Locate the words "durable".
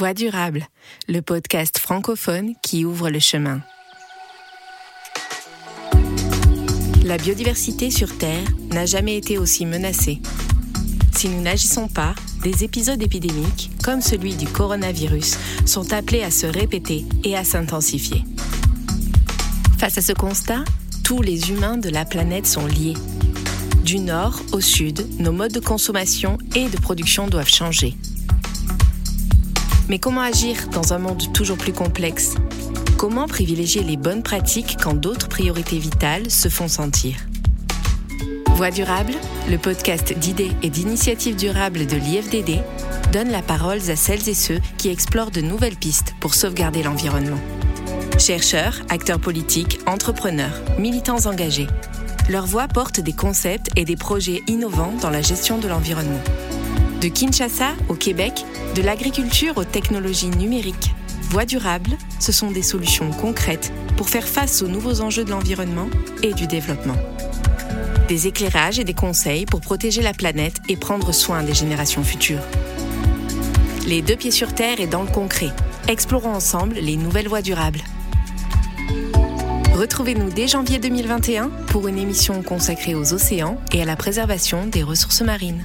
0.14-0.66, 38.70-39.14, 61.44-61.96